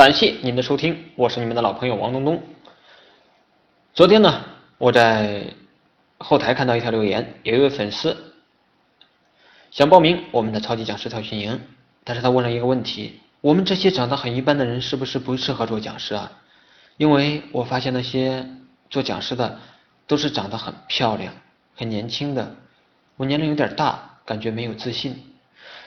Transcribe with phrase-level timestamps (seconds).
[0.00, 2.42] 感谢您的收听，我是你们的老朋友王东东。
[3.92, 4.42] 昨天呢，
[4.78, 5.44] 我在
[6.16, 8.16] 后台看到一条留言，有一位粉丝
[9.70, 11.60] 想报名我们的超级讲师特训营，
[12.02, 16.32] 但是他问了一个问题：我们这些长得很一般的人，是不是不适合做讲师啊？
[16.96, 18.48] 因为我发现那些
[18.88, 19.58] 做讲师的
[20.06, 21.34] 都是长得很漂亮、
[21.74, 22.56] 很年轻的，
[23.18, 25.29] 我年龄有点大，感觉没有自信。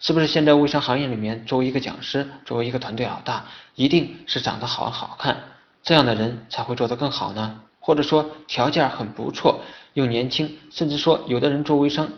[0.00, 5.36] 是不是现在微商行业里面，作为一个讲师，作为一个团队老大，一定是长得好好看，
[5.82, 7.60] 这样的人才会做得更好呢？
[7.80, 9.62] 或者说条件很不错，
[9.94, 12.08] 又年轻，甚至说有的人做微商，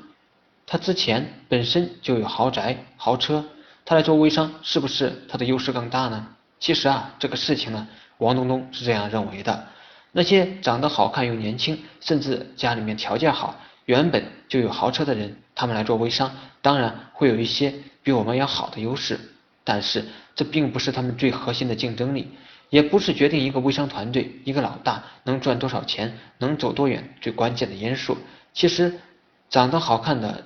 [0.67, 3.45] 他之前本身就有豪宅、豪车，
[3.85, 6.27] 他来做微商，是不是他的优势更大呢？
[6.59, 7.87] 其实啊，这个事情呢，
[8.19, 9.67] 王东东是这样认为的：
[10.11, 13.55] 那些长得好看又年轻，甚至家里面条件好。
[13.85, 16.31] 原本就有豪车的人，他们来做微商，
[16.69, 17.73] 当然会有一些
[18.03, 19.19] 比我们要好的优势，
[19.65, 20.05] 但是
[20.35, 22.29] 这并不是他们最核心的竞争力，
[22.69, 28.19] 也不是决定一个微商团队、一个老大能赚多少钱、能走多远最关键的因素。
[28.53, 29.01] 其实，
[29.49, 30.45] 长得好看的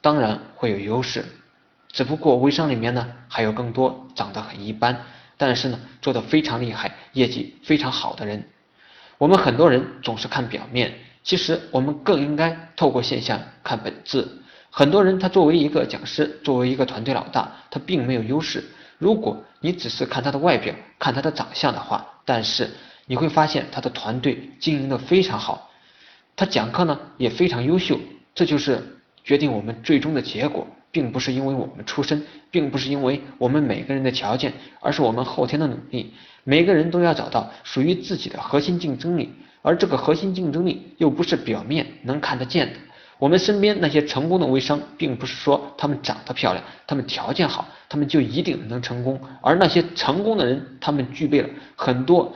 [0.00, 1.26] 当然会有优势，
[1.90, 5.04] 只不过微商里面呢还有更多长得很一般，
[5.36, 8.48] 但是呢做的非常厉害、业绩非常好的人。
[9.18, 14.26] 我们很多人总是看表面，其实我们更应该透过现象看本质。
[14.70, 18.64] 很多人他作为一个讲师，作为一个团队老大，他并没有优势。
[18.98, 22.70] 如果你只是看他的外表，看他的长相的话，但是
[23.06, 25.70] 你会发现他的团队经营的非常好，
[26.34, 27.98] 他讲课呢也非常优秀。
[28.34, 28.82] 这就是
[29.22, 36.14] 决定我们最终的结果，并不是因为我们出身，并不是因为我们每个人的条件，而是我们后天的努力。
[36.44, 42.78] 每个人都要找到属于自己的核心竞争力，而这个核心竞争力又不是表面能看得见的。
[43.18, 49.20] 我们身边那些成功的微商，并不是说他们长得漂亮，他们条件好，他们就一定能成功。
[49.40, 52.34] 而那些成功的人，他们具备了很多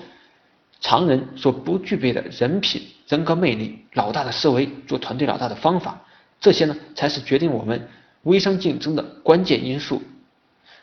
[0.81, 6.01] 常人所不具备的人品、人格魅力、老大的思维、做团队老大的方法，
[6.39, 7.89] 这些呢，才是决定我们
[8.23, 10.01] 微商竞争的关键因素。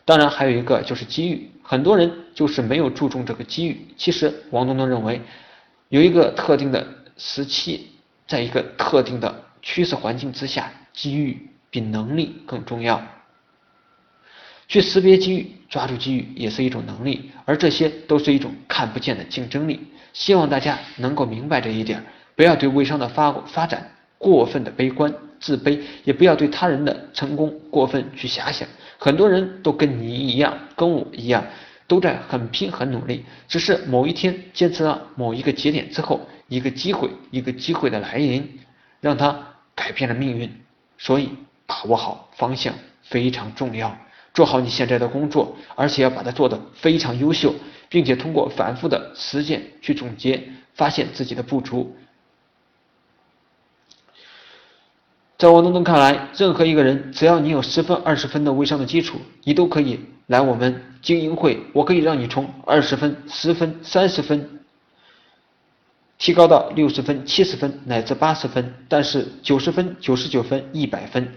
[0.03, 3.87] 当然，还有一个就是机遇，很多人就是没有注重这个机遇。
[3.95, 5.21] 其实，王东东认为，
[5.93, 6.83] 有一个特定的
[7.17, 7.91] 时期，
[8.25, 12.99] 在一个特定的趋势环境之下，机遇比能力更重要。
[14.67, 19.81] 去识别机遇、抓住机遇也是一种能力，而这些都是一种看不见的竞争力。
[20.13, 22.03] 希望大家能够明白这一点，
[22.35, 28.67] 不要对微商的发发展过分的悲观、自卑，也不要对他人的成功过分去遐想。
[28.97, 31.45] 很多人都跟你一样，跟我一样，
[31.93, 38.59] 都在很拼很努力，只是某一天坚持到某一个节点之后，一个机会，一个机会的来临，
[38.99, 40.51] 让他改变了命运。
[40.97, 41.29] 所以，
[41.67, 43.95] 把握好方向非常重要，
[44.33, 47.53] 做好你现在的工作，而且要把它做得非常优秀，
[47.89, 50.41] 并且通过反复的实践去总结，
[50.73, 51.95] 发现自己的不足。
[55.37, 61.59] 在王东东看来，任何一个人，只要你有十分、二十分的微商的基础，你都可以来我们精英会。
[61.73, 64.59] 我可以让你从二十分、十分、三十分
[66.17, 68.73] 提高到六十分、七十分乃至八十分。
[68.87, 71.27] 但是九十分、九十九分、一百分，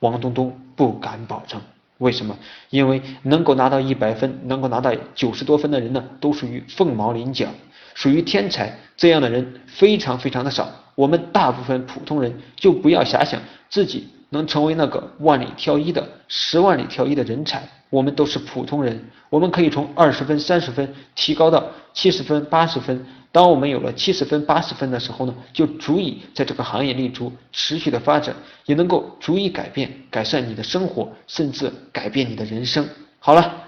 [0.00, 1.60] 王东东不敢保证。
[1.98, 2.36] 为什么？
[2.70, 7.46] 因为能够拿到一百分、能够拿到九十多分的人呢，都属于凤毛麟角，
[7.94, 8.76] 属于天才。
[8.96, 10.68] 这样的人非常非常的少。
[10.96, 17.62] 我们大部分普通人就不要遐想自己能成为那个万里挑一的、十万里挑一的人才。
[17.90, 18.98] 我们都是普通人，
[19.28, 23.06] 我们可以从二十分、三十分提高到七十分、八十分。
[23.30, 28.34] 当我们有了七十分、八十分的时候呢，就足以在这个行业立足、持续的发展，
[28.66, 32.86] 也能够足以改变、改善你的生活，甚至改变你的人生。
[33.18, 33.58] 好了。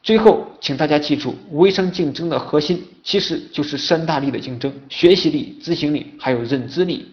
[0.00, 7.06] 最后，请大家记住，微商竞争的核心其实就是三大力的竞争：学习力、执行力，还有认知力。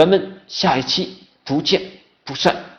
[0.00, 1.82] 咱们下一期不见
[2.24, 2.69] 不散。